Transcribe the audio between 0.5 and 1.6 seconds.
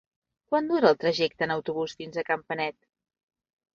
Quant dura el trajecte en